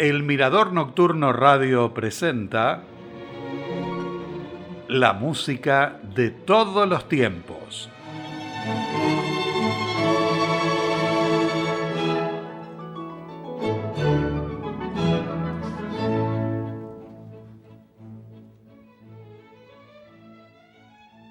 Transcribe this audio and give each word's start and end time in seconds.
El 0.00 0.22
Mirador 0.22 0.72
Nocturno 0.72 1.30
Radio 1.30 1.92
presenta 1.92 2.84
la 4.88 5.12
música 5.12 6.00
de 6.14 6.30
todos 6.30 6.88
los 6.88 7.06
tiempos. 7.06 7.90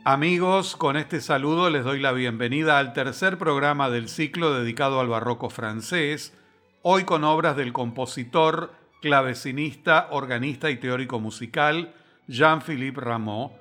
Amigos, 0.03 0.75
con 0.75 0.95
este 0.95 1.21
saludo 1.21 1.71
les 1.71 1.83
doy 1.83 1.99
la 1.99 2.11
bienvenida 2.11 2.77
al 2.77 2.93
tercer 2.93 3.39
programa 3.39 3.89
del 3.89 4.07
ciclo 4.09 4.53
dedicado 4.53 4.99
al 4.99 5.07
barroco 5.07 5.49
francés 5.49 6.35
hoy 6.81 7.03
con 7.03 7.23
obras 7.23 7.55
del 7.57 7.73
compositor, 7.73 8.73
clavecinista, 9.01 10.09
organista 10.11 10.69
y 10.69 10.77
teórico 10.77 11.19
musical 11.19 11.95
Jean-Philippe 12.27 13.01
Rameau, 13.01 13.53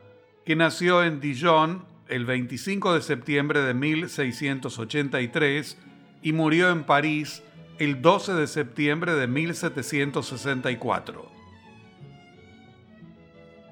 que 0.45 0.55
nació 0.57 1.03
en 1.03 1.21
Dijon 1.21 1.87
el 2.09 2.27
25 2.27 2.93
de 2.95 3.03
septiembre 3.03 3.63
de 3.63 3.75
1683 3.75 5.79
y 6.23 6.33
murió 6.33 6.71
en 6.71 6.85
París 6.85 7.43
el 7.79 8.01
12 8.03 8.35
de 8.35 8.47
septiembre 8.47 9.15
de 9.15 9.27
1764. 9.27 11.33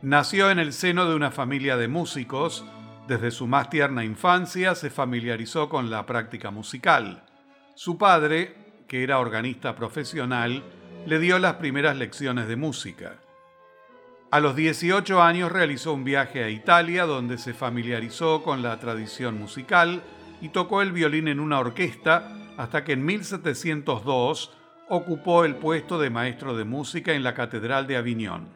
Nació 0.03 0.51
en 0.51 0.59
el 0.59 0.73
seno 0.73 1.09
de 1.09 1.15
una 1.15 1.31
familia 1.31 1.77
de 1.77 1.87
músicos, 1.89 2.65
desde 3.09 3.31
su 3.31 3.47
más 3.47 3.71
tierna 3.71 4.05
infancia 4.05 4.75
se 4.75 4.91
familiarizó 4.91 5.69
con 5.69 5.91
la 5.91 6.07
práctica 6.07 6.51
musical. 6.51 7.23
Su 7.75 7.99
padre, 7.99 8.66
que 8.89 9.03
era 9.03 9.19
organista 9.19 9.75
profesional, 9.77 10.63
le 11.07 11.19
dio 11.19 11.39
las 11.39 11.55
primeras 11.55 11.97
lecciones 11.97 12.49
de 12.49 12.57
música. 12.57 13.21
A 14.31 14.41
los 14.41 14.57
18 14.57 15.23
años 15.23 15.53
realizó 15.53 15.93
un 15.93 16.05
viaje 16.05 16.43
a 16.43 16.51
Italia 16.51 17.07
donde 17.07 17.39
se 17.39 17.55
familiarizó 17.55 18.43
con 18.43 18.63
la 18.63 18.79
tradición 18.81 19.39
musical 19.39 20.03
y 20.41 20.49
tocó 20.49 20.83
el 20.83 20.93
violín 20.93 21.29
en 21.29 21.41
una 21.41 21.61
orquesta 21.61 22.37
hasta 22.57 22.85
que 22.85 22.93
en 22.93 23.05
1702 23.05 24.53
ocupó 24.89 25.45
el 25.45 25.57
puesto 25.57 25.99
de 25.99 26.11
maestro 26.11 26.57
de 26.57 26.65
música 26.65 27.13
en 27.13 27.23
la 27.23 27.35
Catedral 27.35 27.87
de 27.87 27.97
Aviñón. 27.97 28.49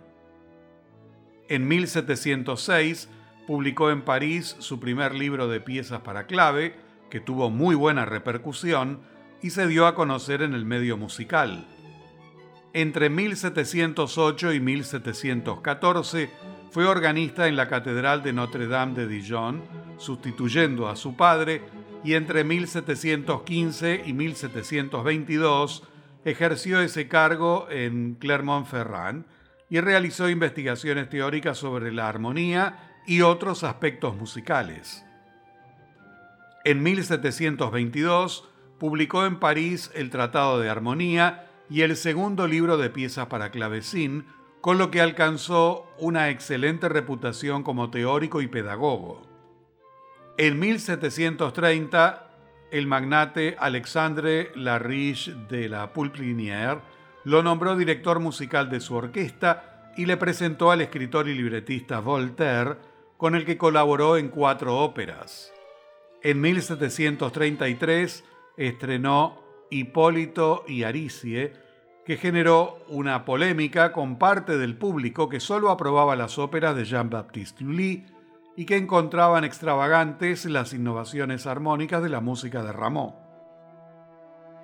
En 1.48 1.67
1706 1.67 3.08
publicó 3.47 3.91
en 3.91 4.03
París 4.03 4.56
su 4.61 4.78
primer 4.78 5.14
libro 5.14 5.48
de 5.48 5.61
piezas 5.61 6.01
para 6.01 6.27
clave, 6.27 6.75
que 7.11 7.20
tuvo 7.20 7.51
muy 7.51 7.75
buena 7.75 8.05
repercusión, 8.05 9.01
y 9.42 9.50
se 9.50 9.66
dio 9.66 9.86
a 9.86 9.94
conocer 9.94 10.42
en 10.42 10.55
el 10.55 10.64
medio 10.64 10.96
musical. 10.96 11.66
Entre 12.72 13.10
1708 13.10 14.52
y 14.52 14.60
1714 14.60 16.30
fue 16.70 16.86
organista 16.86 17.48
en 17.48 17.56
la 17.56 17.68
Catedral 17.68 18.22
de 18.22 18.33
Notre 18.33 18.68
Dame 18.68 18.94
de 18.94 19.08
Dijon, 19.08 19.62
sustituyendo 19.98 20.88
a 20.88 20.96
su 20.96 21.16
padre, 21.16 21.62
y 22.05 22.14
entre 22.14 22.44
1715 22.44 24.05
y 24.06 24.12
1722 24.12 25.83
ejerció 26.24 26.80
ese 26.80 27.08
cargo 27.08 27.66
en 27.70 28.14
Clermont-Ferrand 28.14 29.24
y 29.68 29.80
realizó 29.80 30.28
investigaciones 30.28 31.08
teóricas 31.08 31.58
sobre 31.58 31.92
la 31.92 32.08
armonía 32.08 33.00
y 33.06 33.22
otros 33.22 33.64
aspectos 33.64 34.16
musicales. 34.16 35.05
En 36.64 36.83
1722 36.83 38.49
publicó 38.80 39.27
en 39.27 39.39
París 39.39 39.92
el 39.95 40.08
Tratado 40.08 40.58
de 40.58 40.70
Armonía 40.70 41.51
y 41.68 41.83
el 41.83 41.96
segundo 41.96 42.48
libro 42.48 42.79
de 42.79 42.89
piezas 42.89 43.27
para 43.27 43.51
clavecín, 43.51 44.24
con 44.63 44.79
lo 44.79 44.91
que 44.91 45.02
alcanzó 45.02 45.86
una 45.98 46.30
excelente 46.30 46.89
reputación 46.89 47.63
como 47.63 47.90
teórico 47.90 48.40
y 48.40 48.48
pedagogo. 48.48 49.23
En 50.39 50.58
1730, 50.58 52.27
el 52.73 52.86
magnate 52.86 53.55
Alexandre 53.58 54.51
Lariche 54.55 55.35
de 55.48 55.69
la 55.69 55.92
Poulplinière 55.92 56.80
lo 57.24 57.42
nombró 57.42 57.77
director 57.77 58.19
musical 58.19 58.70
de 58.70 58.80
su 58.80 58.95
orquesta 58.95 59.92
y 59.96 60.07
le 60.07 60.17
presentó 60.17 60.70
al 60.70 60.80
escritor 60.80 61.29
y 61.29 61.35
libretista 61.35 62.01
Voltaire, 62.01 62.77
con 63.19 63.35
el 63.35 63.45
que 63.45 63.58
colaboró 63.58 64.17
en 64.17 64.29
cuatro 64.29 64.79
óperas. 64.79 65.52
En 66.23 66.40
1733 66.40 68.24
estrenó 68.56 69.42
Hipólito 69.70 70.64
y 70.66 70.83
Aricie, 70.83 71.52
que 72.05 72.16
generó 72.16 72.78
una 72.88 73.24
polémica 73.24 73.92
con 73.92 74.18
parte 74.18 74.58
del 74.58 74.77
público 74.77 75.28
que 75.28 75.40
solo 75.40 75.70
aprobaba 75.70 76.16
las 76.16 76.38
óperas 76.38 76.74
de 76.74 76.84
Jean-Baptiste 76.84 77.62
Lully 77.62 78.06
y 78.56 78.64
que 78.64 78.77
encontraban 78.77 79.44
extravagantes 79.44 80.44
las 80.44 80.72
innovaciones 80.72 81.46
armónicas 81.46 82.02
de 82.02 82.08
la 82.08 82.20
música 82.20 82.62
de 82.62 82.72
Rameau. 82.72 83.14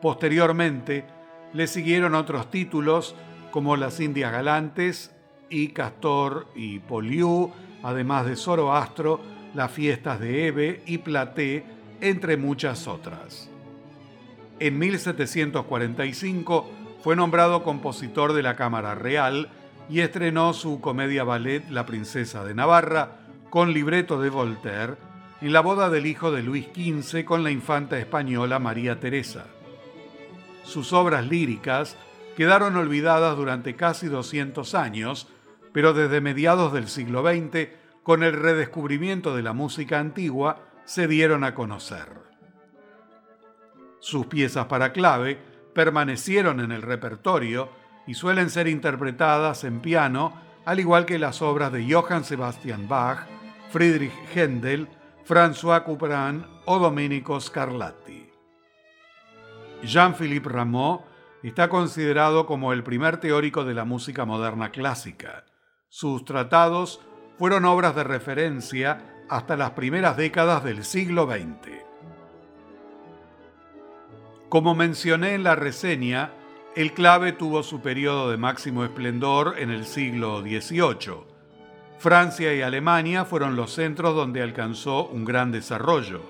Posteriormente, 0.03 1.07
le 1.53 1.67
siguieron 1.67 2.15
otros 2.15 2.51
títulos 2.51 3.15
como 3.51 3.77
Las 3.77 4.01
Indias 4.01 4.33
Galantes 4.33 5.15
y 5.49 5.69
Castor 5.69 6.49
y 6.55 6.81
Poliú, 6.81 7.53
además 7.83 8.27
de 8.27 8.37
Zoroastro, 8.37 9.21
Las 9.55 9.71
Fiestas 9.71 10.21
de 10.21 10.49
Eve 10.49 10.83
y 10.87 10.99
Platé, 10.99 11.65
entre 12.01 12.37
muchas 12.37 12.87
otras. 12.87 13.51
En 14.59 14.79
1745 14.79 16.71
fue 17.03 17.15
nombrado 17.15 17.63
compositor 17.63 18.33
de 18.33 18.43
la 18.43 18.57
Cámara 18.57 18.95
Real 18.95 19.51
y 19.91 20.01
estrenó 20.01 20.55
su 20.55 20.81
comedia 20.81 21.25
ballet 21.25 21.69
La 21.69 21.85
Princesa 21.85 22.43
de 22.43 22.55
Navarra 22.55 23.19
con 23.51 23.75
libreto 23.75 24.19
de 24.19 24.31
Voltaire 24.31 24.95
en 25.43 25.53
la 25.53 25.61
boda 25.61 25.91
del 25.91 26.07
hijo 26.07 26.33
de 26.33 26.43
Luis 26.43 26.69
XV 26.75 27.27
con 27.27 27.45
la 27.45 27.51
infanta 27.51 27.99
española 27.99 28.59
María 28.59 28.99
Teresa. 28.99 29.45
Sus 30.65 30.95
obras 30.95 31.27
líricas 31.27 31.99
quedaron 32.35 32.77
olvidadas 32.77 33.37
durante 33.37 33.77
casi 33.77 34.07
200 34.07 34.75
años, 34.75 35.29
pero 35.73 35.93
desde 35.93 36.23
mediados 36.23 36.73
del 36.73 36.89
siglo 36.89 37.23
XX, 37.23 37.69
con 38.03 38.23
el 38.23 38.33
redescubrimiento 38.33 39.37
de 39.37 39.43
la 39.43 39.53
música 39.53 40.01
antigua, 40.01 40.63
se 40.87 41.07
dieron 41.09 41.45
a 41.45 41.55
conocer. 41.55 42.26
Sus 44.01 44.27
piezas 44.27 44.67
para 44.67 44.93
clave 44.93 45.39
permanecieron 45.75 46.61
en 46.61 46.73
el 46.73 46.83
repertorio 46.83 47.71
y 48.07 48.15
suelen 48.15 48.51
ser 48.51 48.69
interpretadas 48.69 49.65
en 49.65 49.81
piano, 49.81 50.41
al 50.65 50.81
igual 50.81 51.07
que 51.07 51.19
las 51.19 51.43
obras 51.43 51.73
de 51.73 51.93
Johann 51.93 52.25
Sebastian 52.25 52.89
Bach, 52.89 53.27
Friedrich 53.71 54.13
Händel, 54.35 54.89
François 55.27 55.83
Couperin 55.83 56.47
o 56.67 56.79
Domenico 56.79 57.41
Scarlatti. 57.41 58.31
Jean-Philippe 59.83 60.49
Rameau 60.49 61.05
está 61.43 61.69
considerado 61.69 62.47
como 62.47 62.73
el 62.73 62.83
primer 62.83 63.19
teórico 63.19 63.65
de 63.65 63.75
la 63.75 63.85
música 63.85 64.25
moderna 64.25 64.71
clásica. 64.71 65.45
Sus 65.89 66.25
tratados 66.25 67.01
fueron 67.39 67.65
obras 67.65 67.95
de 67.95 68.05
referencia 68.05 69.25
hasta 69.29 69.57
las 69.57 69.73
primeras 69.73 70.17
décadas 70.17 70.65
del 70.65 70.85
siglo 70.85 71.27
XX. 71.27 71.86
Como 74.49 74.77
mencioné 74.77 75.35
en 75.35 75.43
la 75.43 75.57
reseña, 75.57 76.31
el 76.77 76.93
clave 76.93 77.33
tuvo 77.33 77.65
su 77.65 77.81
periodo 77.81 78.31
de 78.31 78.37
máximo 78.37 78.85
esplendor 78.85 79.57
en 79.59 79.71
el 79.71 79.85
siglo 79.85 80.41
XVIII. 80.41 81.25
Francia 81.99 82.55
y 82.55 82.63
Alemania 82.63 83.25
fueron 83.25 83.57
los 83.57 83.73
centros 83.73 84.15
donde 84.15 84.43
alcanzó 84.43 85.09
un 85.09 85.25
gran 85.25 85.51
desarrollo. 85.51 86.21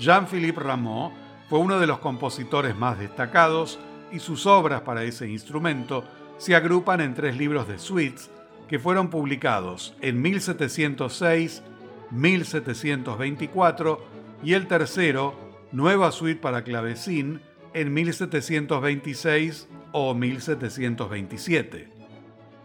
Jean-Philippe 0.00 0.60
Rameau 0.60 1.12
fue 1.48 1.60
uno 1.60 1.78
de 1.78 1.86
los 1.86 2.00
compositores 2.00 2.74
más 2.74 2.98
destacados 2.98 3.78
y 4.10 4.18
sus 4.18 4.44
obras 4.46 4.80
para 4.80 5.04
ese 5.04 5.28
instrumento 5.28 6.02
se 6.38 6.56
agrupan 6.56 7.00
en 7.00 7.14
tres 7.14 7.36
libros 7.36 7.68
de 7.68 7.78
suites 7.78 8.32
que 8.66 8.80
fueron 8.80 9.10
publicados 9.10 9.94
en 10.00 10.20
1706, 10.20 11.62
1724 12.10 14.04
y 14.42 14.54
el 14.54 14.66
tercero 14.66 15.41
nueva 15.72 16.12
suite 16.12 16.40
para 16.40 16.62
clavecín 16.62 17.40
en 17.74 17.92
1726 17.92 19.68
o 19.92 20.14
1727. 20.14 21.88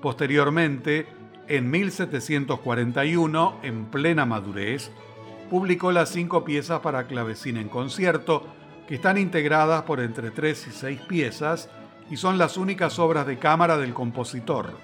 Posteriormente, 0.01 1.07
en 1.47 1.71
1741, 1.71 3.59
en 3.63 3.85
plena 3.85 4.25
madurez, 4.25 4.91
publicó 5.49 5.91
las 5.91 6.09
cinco 6.09 6.43
piezas 6.43 6.81
para 6.81 7.07
clavecín 7.07 7.57
en 7.57 7.69
concierto, 7.69 8.45
que 8.87 8.95
están 8.95 9.17
integradas 9.17 9.83
por 9.83 9.99
entre 9.99 10.31
tres 10.31 10.67
y 10.67 10.71
seis 10.71 10.99
piezas 11.01 11.69
y 12.09 12.17
son 12.17 12.37
las 12.37 12.57
únicas 12.57 12.99
obras 12.99 13.25
de 13.27 13.37
cámara 13.37 13.77
del 13.77 13.93
compositor. 13.93 14.77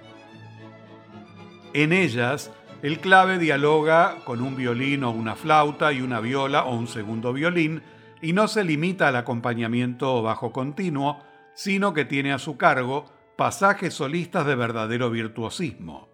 En 1.73 1.93
ellas, 1.93 2.51
el 2.81 2.99
clave 2.99 3.39
dialoga 3.39 4.17
con 4.25 4.41
un 4.41 4.55
violín 4.55 5.03
o 5.03 5.11
una 5.11 5.35
flauta 5.35 5.93
y 5.93 6.01
una 6.01 6.19
viola 6.19 6.65
o 6.65 6.75
un 6.75 6.87
segundo 6.87 7.31
violín, 7.31 7.81
y 8.23 8.31
no 8.31 8.47
se 8.47 8.63
limita 8.63 9.09
al 9.09 9.17
acompañamiento 9.17 10.23
bajo 10.23 10.53
continuo, 10.53 11.19
sino 11.53 11.93
que 11.93 12.05
tiene 12.05 12.31
a 12.31 12.39
su 12.39 12.57
cargo 12.57 13.11
pasajes 13.35 13.93
solistas 13.93 14.45
de 14.45 14.55
verdadero 14.55 15.11
virtuosismo. 15.11 16.07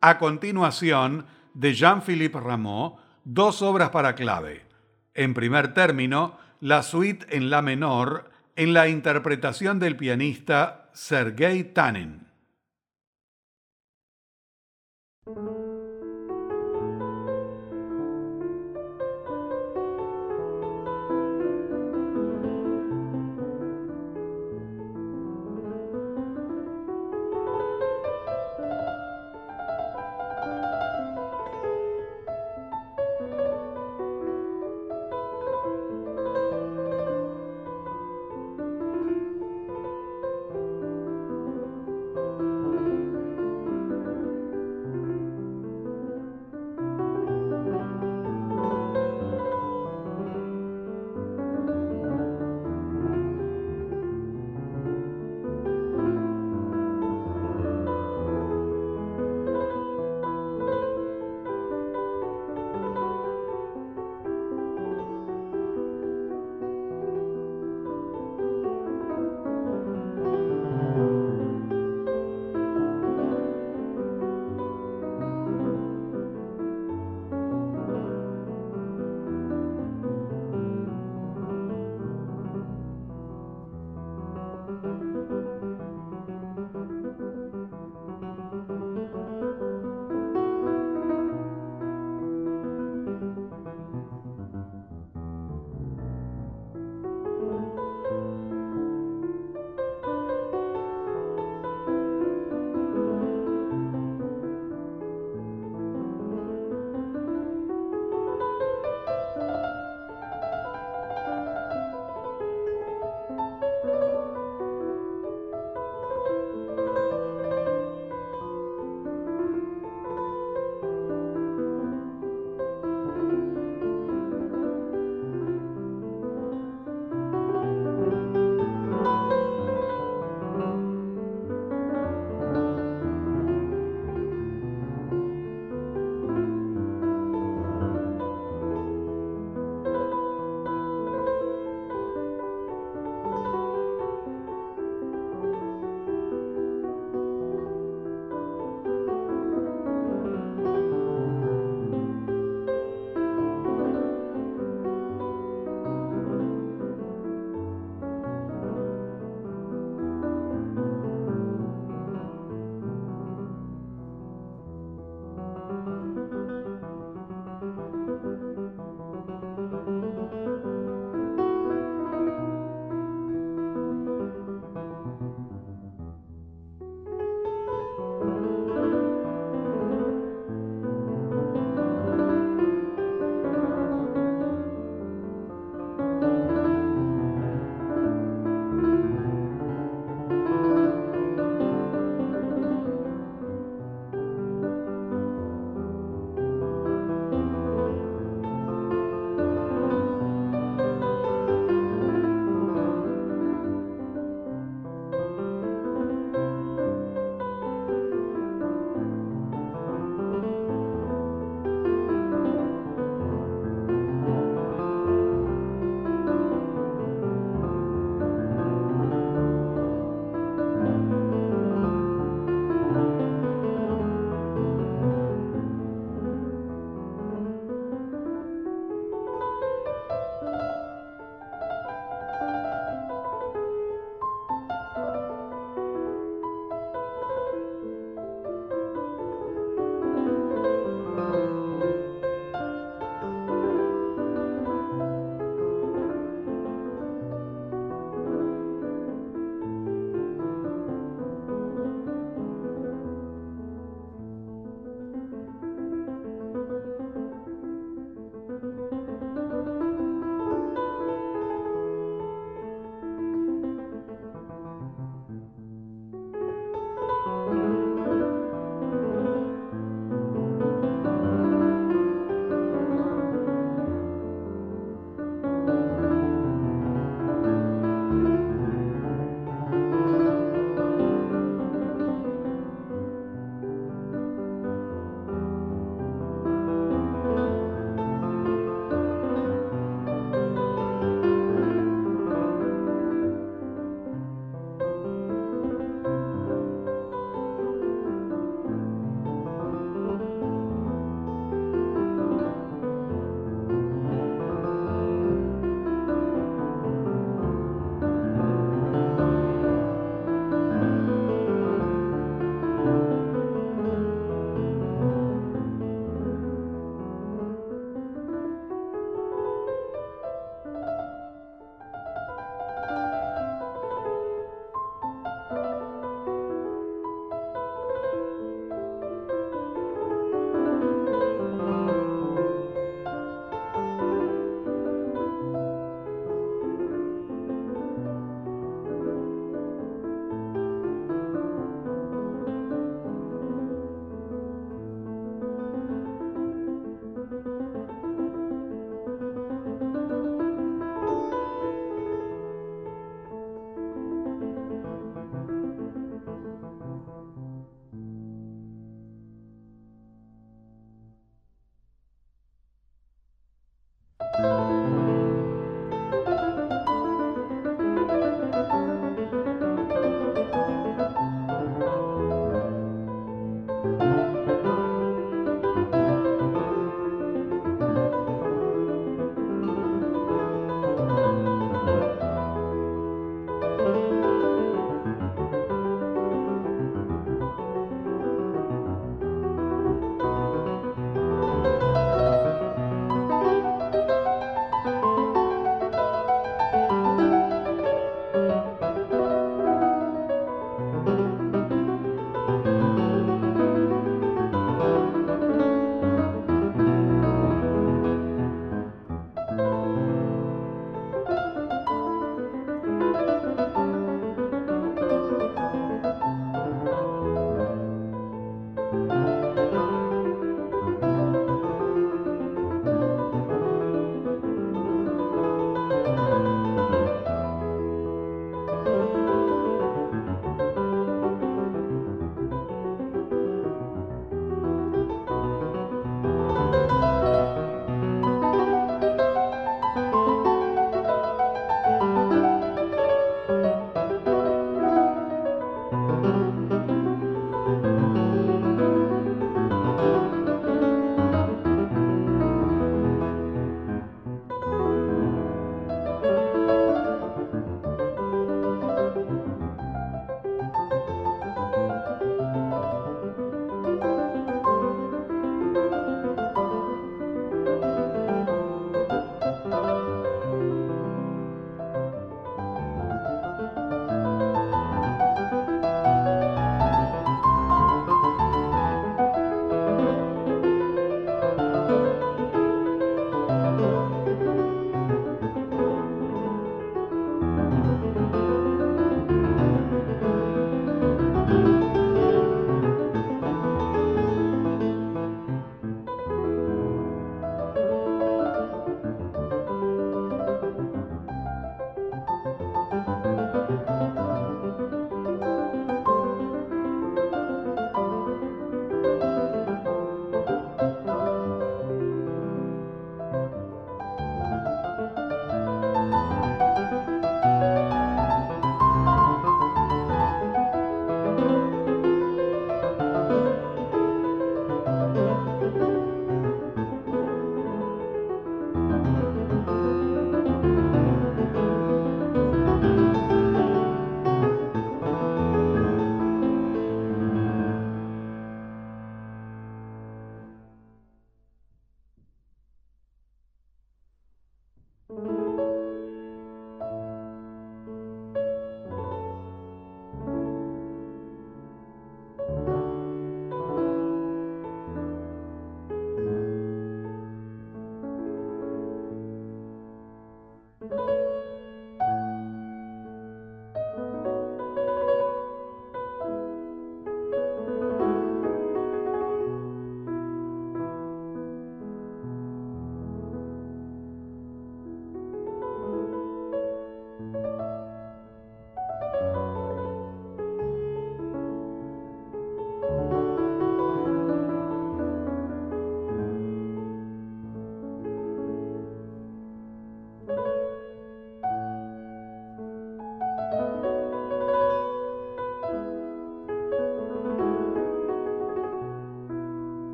A 0.00 0.18
continuación, 0.18 1.26
de 1.52 1.74
Jean-Philippe 1.74 2.40
Rameau, 2.40 2.96
dos 3.22 3.60
obras 3.60 3.90
para 3.90 4.14
clave. 4.14 4.62
En 5.12 5.34
primer 5.34 5.74
término, 5.74 6.38
la 6.60 6.82
suite 6.82 7.26
en 7.36 7.50
la 7.50 7.62
menor 7.62 8.30
en 8.56 8.72
la 8.72 8.88
interpretación 8.88 9.78
del 9.78 9.96
pianista 9.96 10.90
Sergei 10.94 11.64
Tanin. 11.64 12.26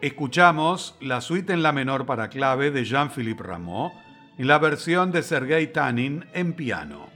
Escuchamos 0.00 0.96
la 1.02 1.20
suite 1.20 1.52
en 1.52 1.62
la 1.62 1.72
menor 1.72 2.06
para 2.06 2.30
clave 2.30 2.70
de 2.70 2.86
Jean-Philippe 2.86 3.42
Rameau 3.42 3.92
en 4.38 4.46
la 4.46 4.58
versión 4.58 5.12
de 5.12 5.22
Sergei 5.22 5.66
Tanin 5.66 6.24
en 6.32 6.54
piano. 6.54 7.10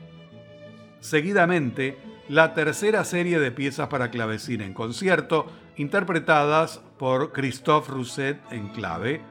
Seguidamente, 1.00 1.96
la 2.28 2.52
tercera 2.52 3.04
serie 3.04 3.38
de 3.38 3.50
piezas 3.50 3.88
para 3.88 4.10
clavecín 4.10 4.60
en 4.60 4.74
concierto, 4.74 5.46
interpretadas 5.76 6.82
por 6.98 7.32
Christophe 7.32 7.90
Rousset 7.90 8.38
en 8.50 8.68
clave, 8.68 9.22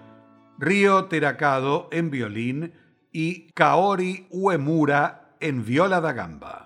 Río 0.58 1.06
Teracado 1.06 1.90
en 1.92 2.10
violín 2.10 2.74
y 3.12 3.52
Kaori 3.52 4.26
Uemura 4.32 5.36
en 5.40 5.64
viola 5.64 6.02
da 6.02 6.14
gamba. 6.14 6.63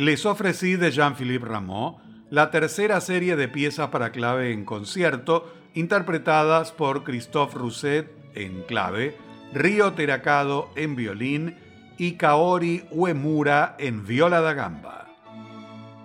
Les 0.00 0.24
ofrecí 0.24 0.76
de 0.76 0.90
Jean-Philippe 0.90 1.44
Rameau 1.44 1.98
la 2.30 2.50
tercera 2.50 3.02
serie 3.02 3.36
de 3.36 3.48
piezas 3.48 3.88
para 3.88 4.12
clave 4.12 4.50
en 4.50 4.64
concierto 4.64 5.52
interpretadas 5.74 6.72
por 6.72 7.04
Christophe 7.04 7.58
Rousset 7.58 8.10
en 8.34 8.62
clave, 8.62 9.14
Río 9.52 9.92
Teracado 9.92 10.70
en 10.74 10.96
violín 10.96 11.54
y 11.98 12.12
Kaori 12.12 12.84
Uemura 12.90 13.76
en 13.78 14.06
viola 14.06 14.40
da 14.40 14.54
gamba. 14.54 15.06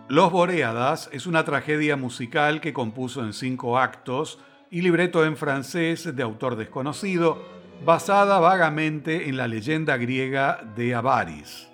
Los 0.10 0.30
Boreadas 0.30 1.10
es 1.14 1.26
una 1.26 1.46
tragedia 1.46 1.96
musical 1.96 2.60
que 2.60 2.74
compuso 2.74 3.24
en 3.24 3.32
cinco 3.32 3.80
actos 3.80 4.40
y 4.70 4.82
libreto 4.82 5.24
en 5.24 5.38
francés 5.38 6.14
de 6.14 6.22
autor 6.22 6.58
desconocido, 6.58 7.42
basada 7.86 8.40
vagamente 8.40 9.30
en 9.30 9.38
la 9.38 9.48
leyenda 9.48 9.96
griega 9.96 10.70
de 10.76 10.96
Avaris. 10.96 11.70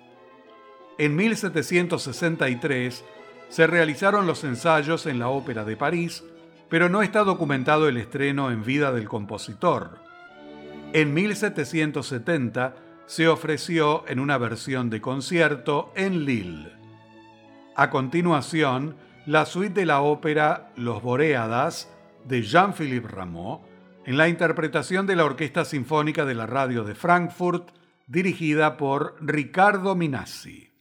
En 0.98 1.16
1763 1.16 3.04
se 3.48 3.66
realizaron 3.66 4.26
los 4.26 4.44
ensayos 4.44 5.06
en 5.06 5.18
la 5.18 5.28
Ópera 5.28 5.64
de 5.64 5.76
París, 5.76 6.24
pero 6.68 6.88
no 6.88 7.02
está 7.02 7.24
documentado 7.24 7.88
el 7.88 7.96
estreno 7.96 8.50
en 8.50 8.64
vida 8.64 8.92
del 8.92 9.08
compositor. 9.08 9.98
En 10.92 11.14
1770 11.14 12.74
se 13.06 13.28
ofreció 13.28 14.04
en 14.08 14.20
una 14.20 14.38
versión 14.38 14.90
de 14.90 15.00
concierto 15.00 15.92
en 15.96 16.24
Lille. 16.24 16.72
A 17.76 17.90
continuación, 17.90 18.96
la 19.26 19.46
suite 19.46 19.80
de 19.80 19.86
la 19.86 20.02
ópera 20.02 20.72
Los 20.76 21.02
Boreadas 21.02 21.90
de 22.24 22.42
Jean-Philippe 22.42 23.08
Rameau, 23.08 23.60
en 24.04 24.16
la 24.16 24.28
interpretación 24.28 25.06
de 25.06 25.16
la 25.16 25.24
Orquesta 25.24 25.64
Sinfónica 25.64 26.24
de 26.24 26.34
la 26.34 26.46
Radio 26.46 26.84
de 26.84 26.94
Frankfurt, 26.94 27.70
dirigida 28.06 28.76
por 28.76 29.16
Ricardo 29.20 29.94
Minassi. 29.94 30.71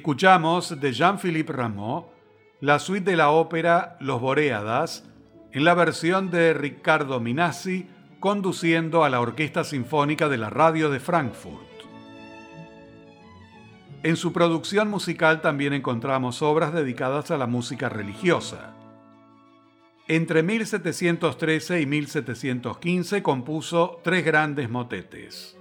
Escuchamos 0.00 0.80
de 0.80 0.94
Jean-Philippe 0.94 1.52
Rameau 1.52 2.06
la 2.60 2.78
suite 2.78 3.10
de 3.10 3.18
la 3.18 3.28
ópera 3.28 3.98
Los 4.00 4.18
Boreadas 4.18 5.04
en 5.52 5.62
la 5.62 5.74
versión 5.74 6.30
de 6.30 6.54
Riccardo 6.54 7.20
Minassi 7.20 7.86
conduciendo 8.18 9.04
a 9.04 9.10
la 9.10 9.20
Orquesta 9.20 9.62
Sinfónica 9.62 10.30
de 10.30 10.38
la 10.38 10.48
Radio 10.48 10.88
de 10.88 11.00
Frankfurt. 11.00 11.68
En 14.02 14.16
su 14.16 14.32
producción 14.32 14.88
musical 14.88 15.42
también 15.42 15.74
encontramos 15.74 16.40
obras 16.40 16.72
dedicadas 16.72 17.30
a 17.30 17.36
la 17.36 17.46
música 17.46 17.90
religiosa. 17.90 18.72
Entre 20.08 20.42
1713 20.42 21.82
y 21.82 21.84
1715 21.84 23.22
compuso 23.22 24.00
tres 24.02 24.24
grandes 24.24 24.70
motetes. 24.70 25.58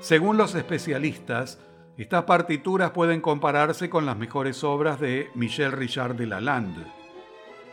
Según 0.00 0.36
los 0.36 0.54
especialistas, 0.54 1.58
estas 1.98 2.24
partituras 2.24 2.92
pueden 2.92 3.20
compararse 3.20 3.90
con 3.90 4.06
las 4.06 4.16
mejores 4.16 4.62
obras 4.62 5.00
de 5.00 5.30
Michel 5.34 5.72
Richard 5.72 6.14
de 6.14 6.26
Lalande. 6.26 6.82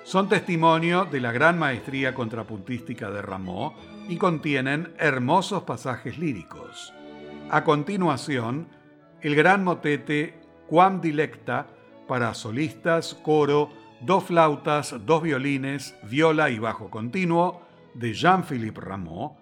Son 0.04 0.28
testimonio 0.28 1.06
de 1.06 1.20
la 1.20 1.32
gran 1.32 1.60
maestría 1.60 2.16
contrapuntística 2.16 3.12
de 3.12 3.22
Rameau 3.22 3.74
y 4.10 4.18
contienen 4.18 4.94
hermosos 4.98 5.62
pasajes 5.64 6.18
líricos. 6.18 6.92
A 7.52 7.64
continuación, 7.64 8.68
el 9.22 9.36
gran 9.36 9.64
motete 9.64 10.34
Quam 10.68 11.02
Dilecta 11.02 11.68
para 12.08 12.34
solistas, 12.34 13.14
coro, 13.14 13.70
dos 14.02 14.24
flautas, 14.24 14.96
dos 15.06 15.22
violines, 15.22 15.96
viola 16.02 16.50
y 16.50 16.58
bajo 16.58 16.90
continuo 16.90 17.62
de 17.94 18.14
Jean-Philippe 18.16 18.82
Rameau, 18.82 19.38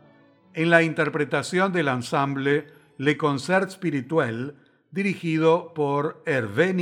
en 0.53 0.69
la 0.69 0.83
interpretación 0.83 1.71
del 1.71 1.87
ensemble 1.87 2.67
Le 2.97 3.15
Concert 3.15 3.69
Spirituel 3.69 4.55
dirigido 4.93 5.73
por 5.73 6.21
Hervé 6.25 6.73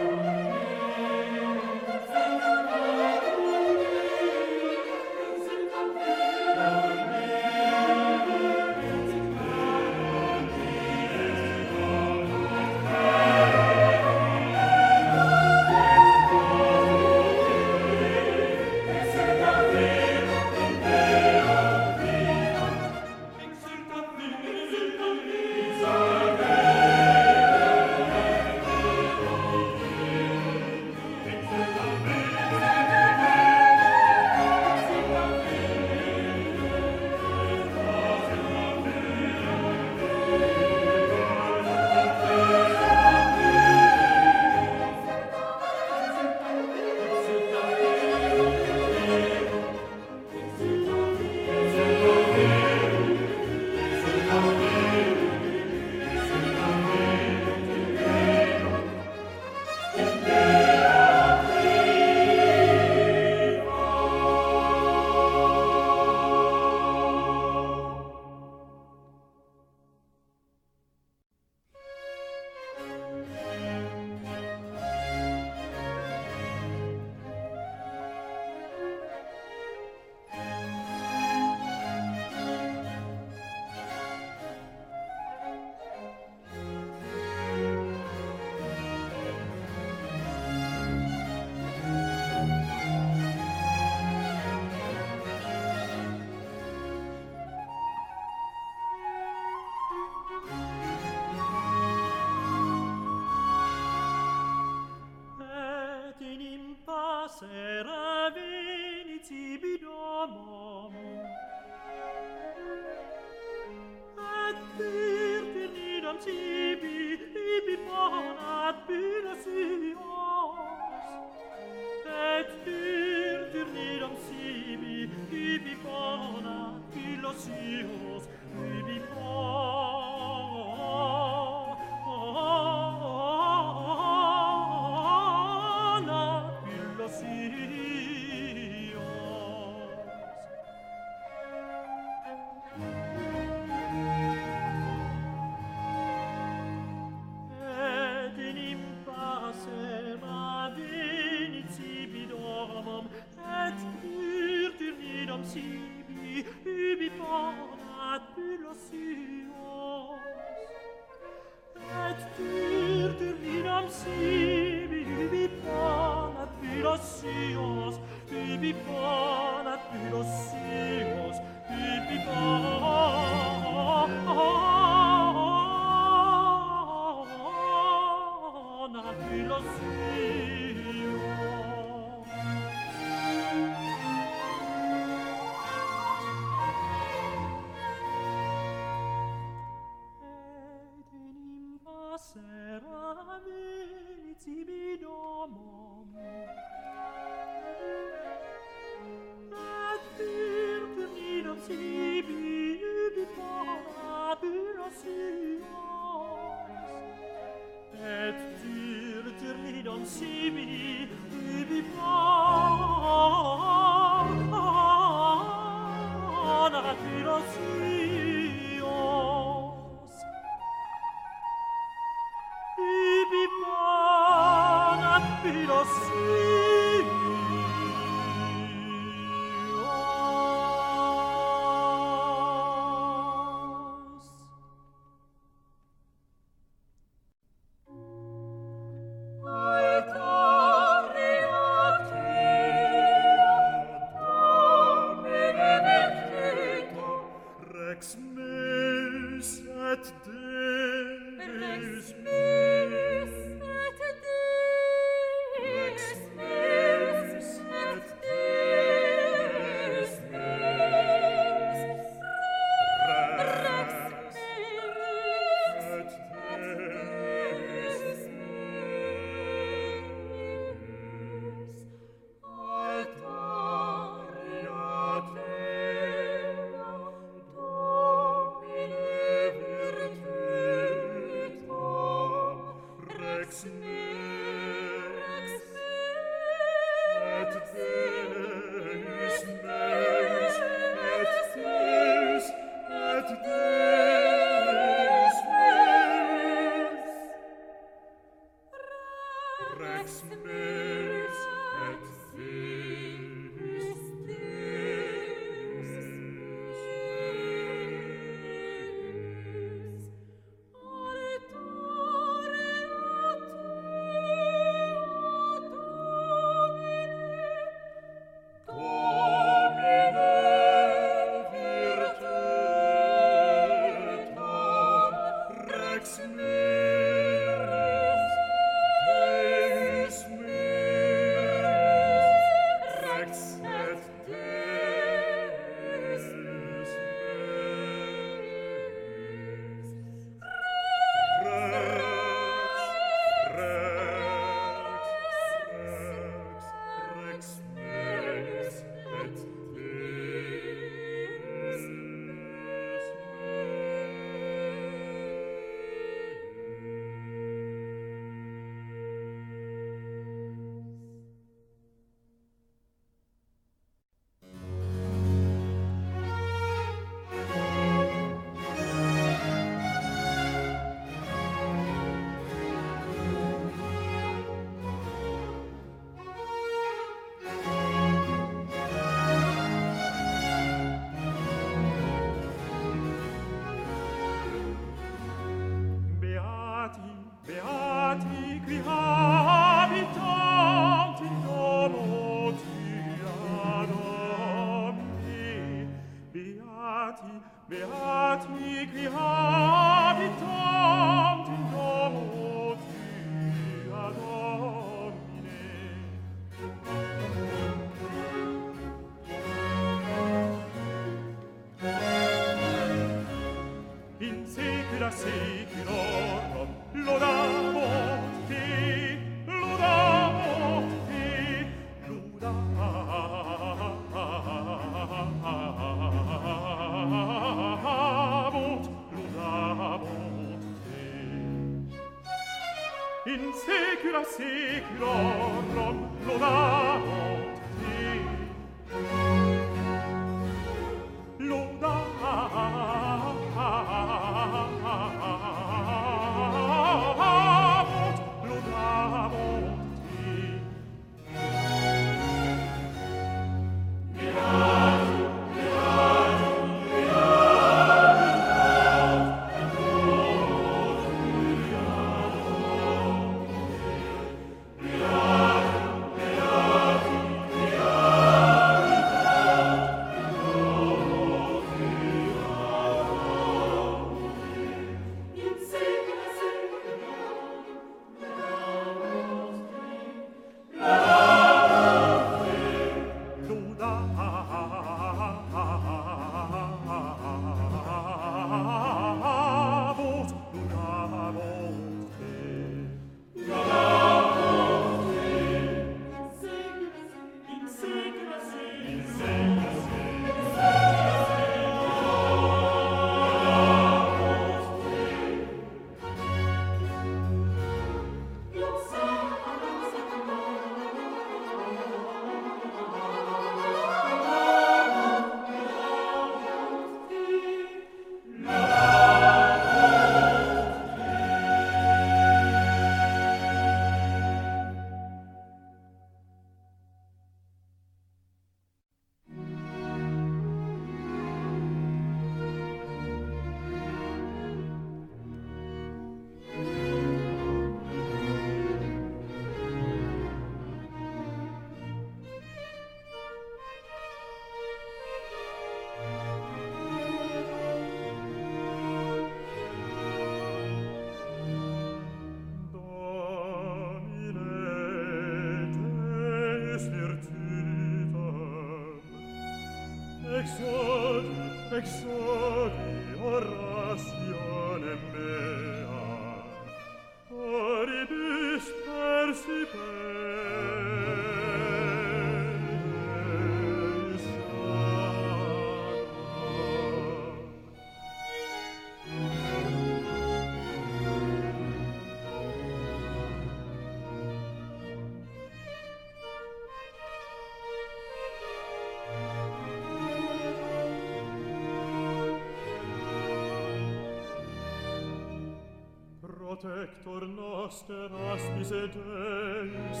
protector 596.60 597.26
noster 597.26 598.10
aspis 598.32 598.70
et 598.72 598.96
eis, 598.96 600.00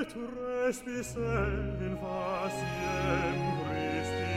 et 0.00 0.14
respis 0.36 1.10
in 1.16 1.96
vasiem 2.00 3.42
Christi 3.66 4.36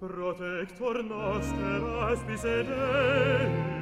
Protector 0.00 1.02
noster 1.02 1.80
aspis 2.08 2.44
et 2.44 2.74
eis, 2.78 3.81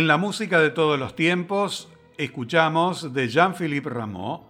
En 0.00 0.06
la 0.06 0.16
música 0.16 0.58
de 0.60 0.70
todos 0.70 0.98
los 0.98 1.14
tiempos, 1.14 1.90
escuchamos 2.16 3.12
de 3.12 3.28
Jean-Philippe 3.28 3.90
Rameau 3.90 4.46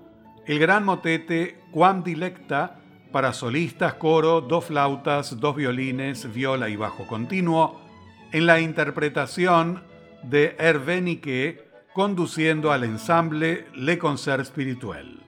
el 0.46 0.60
gran 0.60 0.84
motete 0.84 1.58
Quam 1.72 2.04
Dilecta 2.04 2.78
para 3.10 3.32
solistas, 3.32 3.94
coro, 3.94 4.42
dos 4.42 4.66
flautas, 4.66 5.40
dos 5.40 5.56
violines, 5.56 6.32
viola 6.32 6.68
y 6.68 6.76
bajo 6.76 7.04
continuo, 7.08 7.80
en 8.30 8.46
la 8.46 8.60
interpretación 8.60 9.82
de 10.22 10.54
Hervé 10.56 11.00
Niquet, 11.00 11.68
conduciendo 11.94 12.70
al 12.70 12.84
ensamble 12.84 13.66
Le 13.74 13.98
Concert 13.98 14.44
Spirituel. 14.44 15.20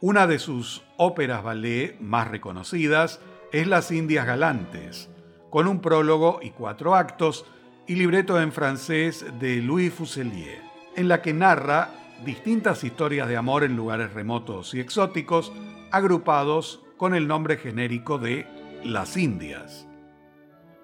Una 0.00 0.26
de 0.26 0.40
sus 0.40 0.82
óperas 0.96 1.44
ballet 1.44 2.00
más 2.00 2.26
reconocidas 2.26 3.20
es 3.52 3.68
Las 3.68 3.92
Indias 3.92 4.26
Galantes, 4.26 5.08
con 5.50 5.68
un 5.68 5.80
prólogo 5.80 6.40
y 6.42 6.50
cuatro 6.50 6.96
actos, 6.96 7.46
y 7.86 7.94
libreto 7.94 8.40
en 8.40 8.52
francés 8.52 9.24
de 9.38 9.56
Louis 9.56 9.92
Fuselier, 9.92 10.60
en 10.96 11.08
la 11.08 11.22
que 11.22 11.32
narra 11.32 11.90
distintas 12.24 12.84
historias 12.84 13.28
de 13.28 13.36
amor 13.36 13.64
en 13.64 13.76
lugares 13.76 14.12
remotos 14.12 14.74
y 14.74 14.80
exóticos, 14.80 15.52
agrupados 15.90 16.82
con 16.96 17.14
el 17.14 17.26
nombre 17.26 17.56
genérico 17.56 18.18
de 18.18 18.46
Las 18.84 19.16
Indias. 19.16 19.86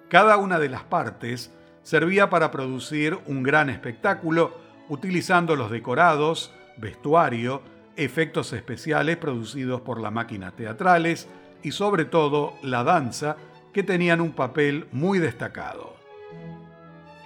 Cada 0.09 0.37
una 0.37 0.59
de 0.59 0.69
las 0.69 0.83
partes 0.83 1.53
servía 1.83 2.29
para 2.29 2.51
producir 2.51 3.17
un 3.27 3.43
gran 3.43 3.69
espectáculo 3.69 4.57
utilizando 4.89 5.55
los 5.55 5.69
decorados, 5.69 6.53
vestuario, 6.77 7.61
efectos 7.95 8.53
especiales 8.53 9.17
producidos 9.17 9.81
por 9.81 9.99
la 9.99 10.11
máquina 10.11 10.51
teatrales 10.51 11.27
y 11.63 11.71
sobre 11.71 12.05
todo 12.05 12.53
la 12.61 12.83
danza, 12.83 13.37
que 13.73 13.83
tenían 13.83 14.21
un 14.21 14.31
papel 14.31 14.87
muy 14.91 15.19
destacado. 15.19 15.96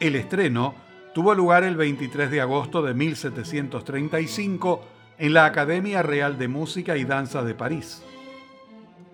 El 0.02 0.16
estreno 0.16 0.74
tuvo 1.14 1.36
lugar 1.36 1.64
el 1.64 1.76
23 1.76 2.32
de 2.32 2.42
agosto 2.42 2.82
de 2.82 2.96
1735 2.96 4.84
en 5.20 5.36
la 5.36 5.46
Academia 5.46 6.02
Real 6.02 6.40
de 6.40 6.48
Música 6.48 6.98
y 6.98 7.04
Danza 7.04 7.44
de 7.44 7.54
París. 7.54 8.04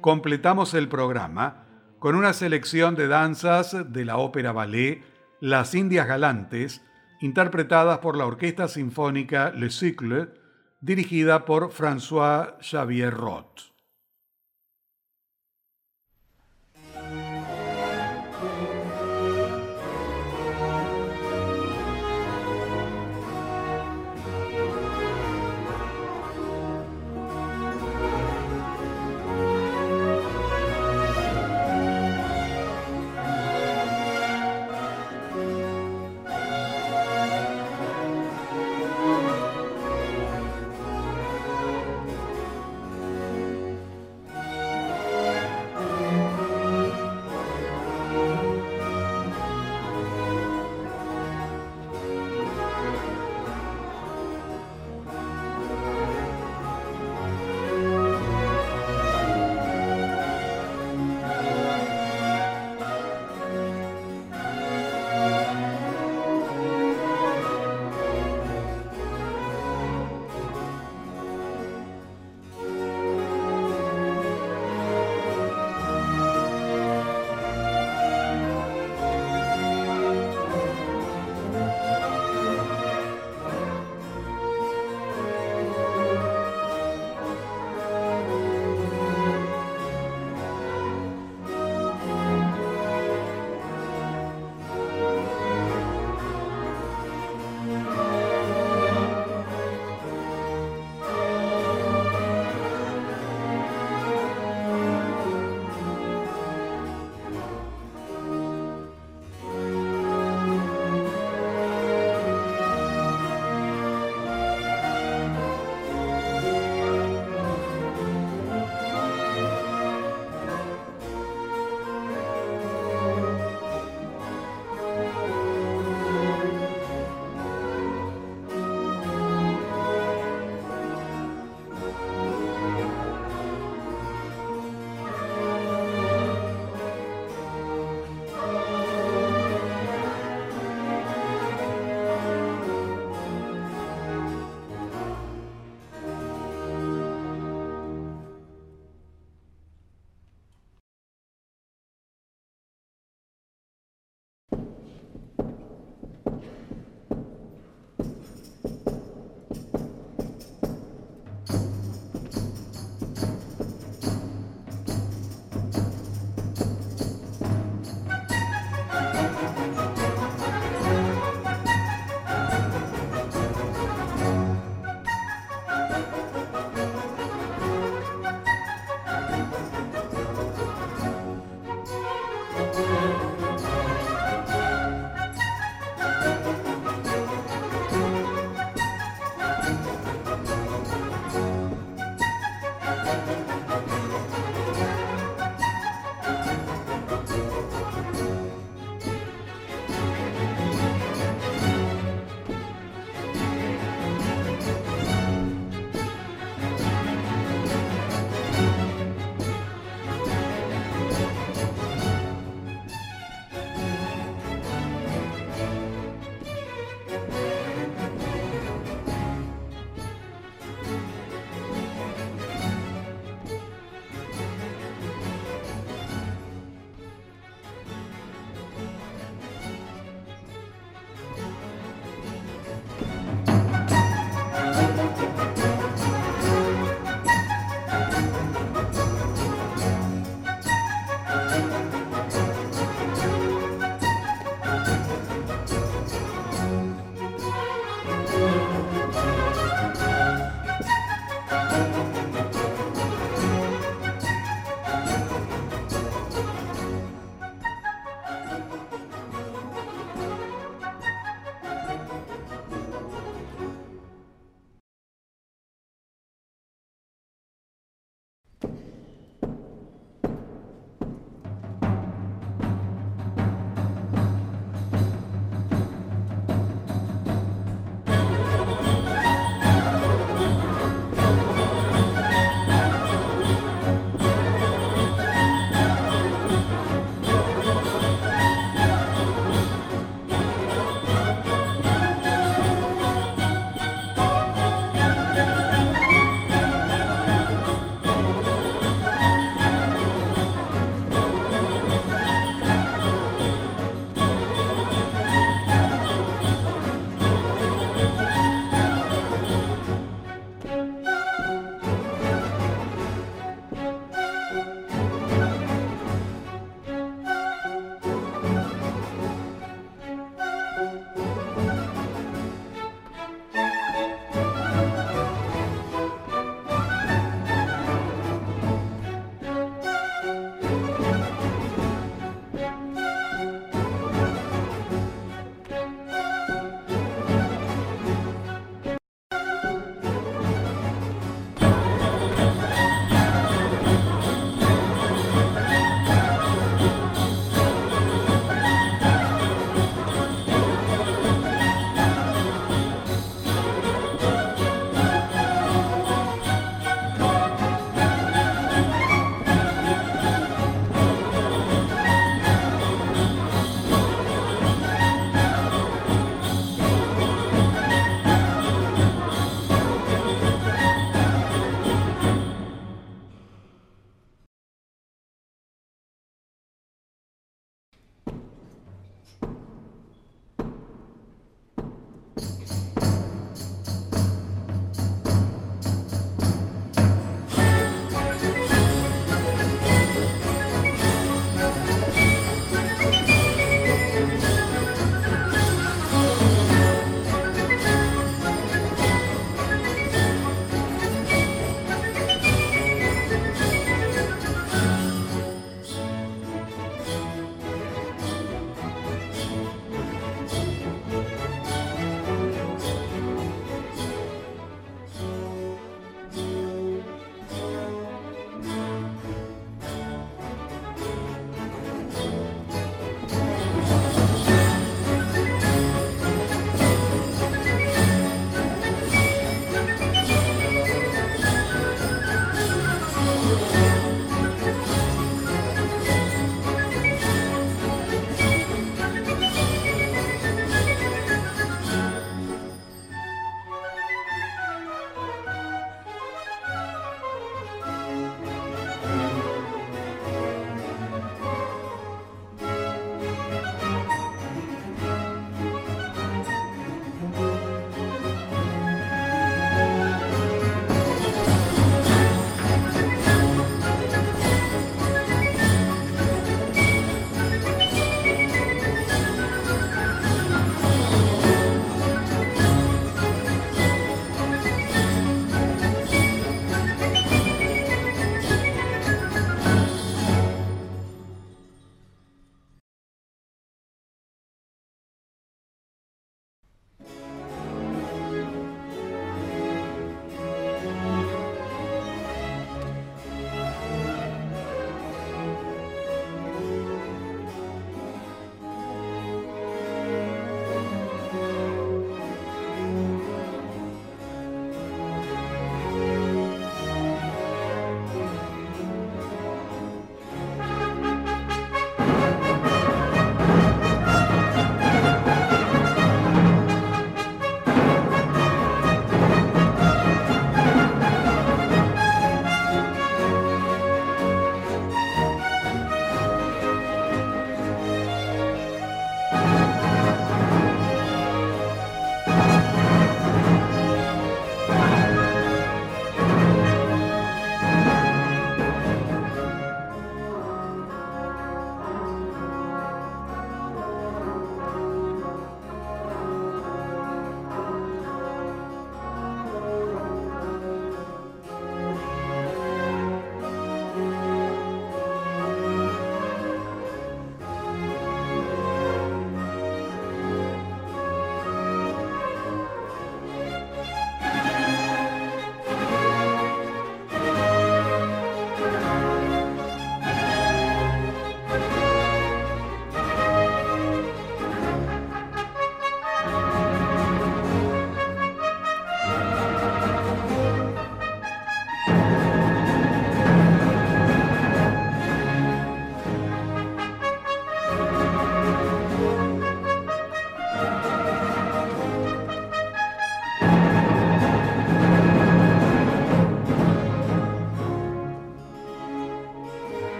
Completamos 0.00 0.74
el 0.74 0.86
programa 0.88 1.64
con 1.98 2.14
una 2.14 2.32
selección 2.32 2.94
de 2.94 3.08
danzas 3.08 3.92
de 3.92 4.04
la 4.04 4.18
ópera 4.18 4.52
ballet 4.52 5.02
Las 5.40 5.74
Indias 5.74 6.06
Galantes, 6.06 6.84
interpretadas 7.20 7.98
por 7.98 8.16
la 8.16 8.26
Orquesta 8.26 8.68
Sinfónica 8.68 9.50
Le 9.50 9.70
Cycle, 9.70 10.28
dirigida 10.80 11.46
por 11.46 11.72
François 11.72 12.54
Xavier 12.60 13.12
Roth. 13.12 13.75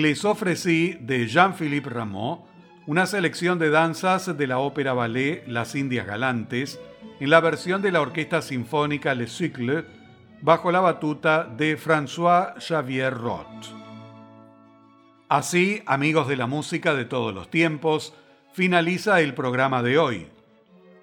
Les 0.00 0.24
ofrecí 0.24 0.96
de 1.00 1.26
Jean-Philippe 1.26 1.90
Rameau 1.90 2.46
una 2.86 3.06
selección 3.06 3.58
de 3.58 3.70
danzas 3.70 4.36
de 4.36 4.46
la 4.46 4.58
ópera 4.58 4.94
ballet 4.94 5.44
Las 5.46 5.74
Indias 5.74 6.06
Galantes 6.06 6.80
en 7.20 7.30
la 7.30 7.40
versión 7.40 7.82
de 7.82 7.92
la 7.92 8.00
Orquesta 8.00 8.40
Sinfónica 8.40 9.14
Le 9.14 9.26
Cycle 9.26 9.84
bajo 10.40 10.72
la 10.72 10.80
batuta 10.80 11.44
de 11.44 11.78
François 11.78 12.54
Xavier 12.58 13.12
Roth. 13.12 13.46
Así, 15.28 15.82
amigos 15.86 16.28
de 16.28 16.36
la 16.36 16.46
música 16.46 16.94
de 16.94 17.04
todos 17.04 17.34
los 17.34 17.50
tiempos, 17.50 18.14
finaliza 18.52 19.20
el 19.20 19.34
programa 19.34 19.82
de 19.82 19.98
hoy. 19.98 20.28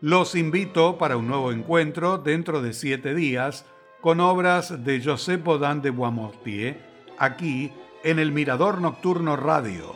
Los 0.01 0.35
invito 0.35 0.97
para 0.97 1.17
un 1.17 1.27
nuevo 1.27 1.51
encuentro 1.51 2.17
dentro 2.17 2.61
de 2.61 2.73
siete 2.73 3.13
días 3.13 3.65
con 4.01 4.19
obras 4.19 4.83
de 4.83 5.01
José 5.03 5.37
Baudin 5.37 5.81
de 5.81 5.91
Boismortier, 5.91 6.77
aquí 7.17 7.71
en 8.07 8.19
el 8.19 8.31
Mirador 8.31 8.79
Nocturno 8.79 9.35
Radio. 9.35 9.93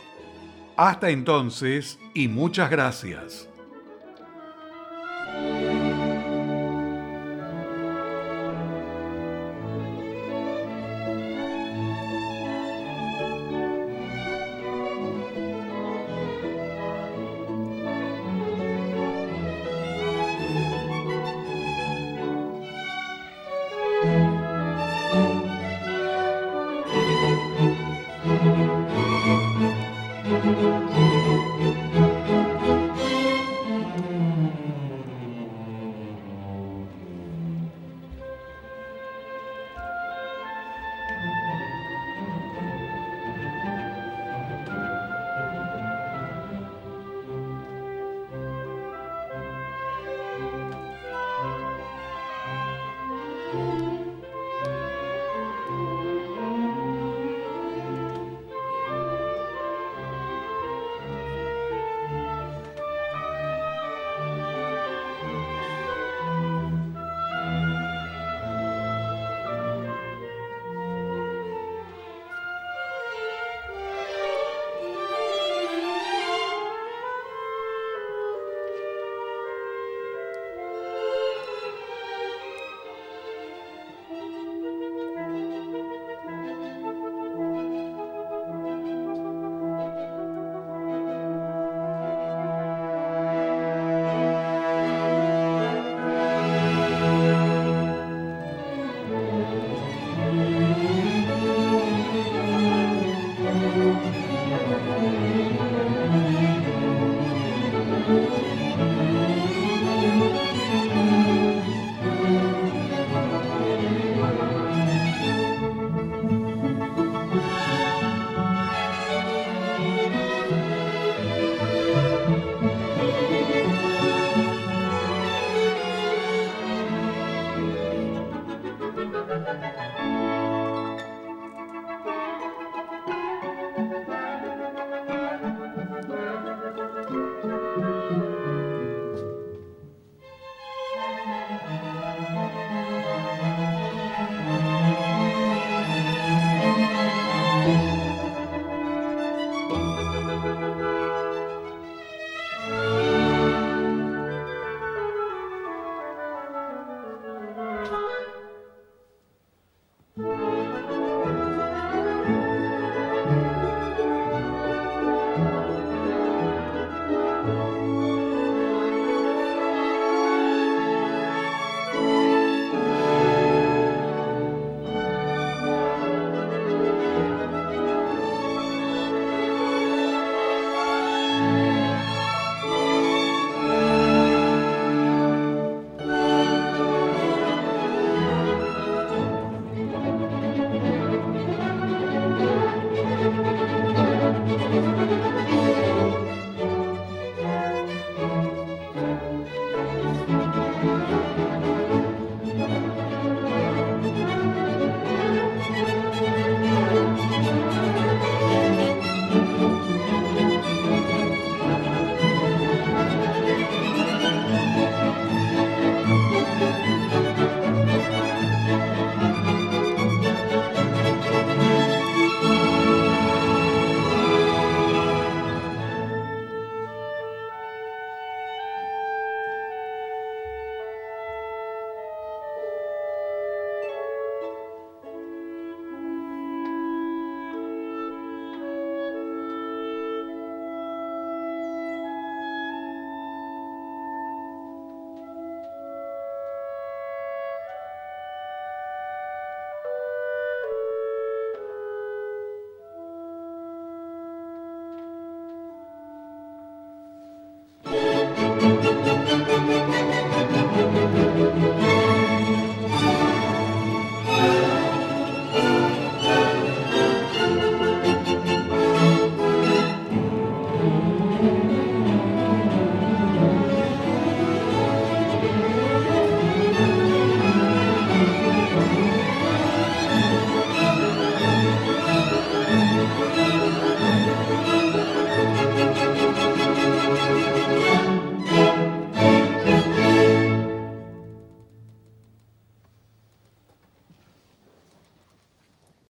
Hasta 0.76 1.08
entonces 1.08 1.98
y 2.12 2.28
muchas 2.28 2.70
gracias. 2.70 3.48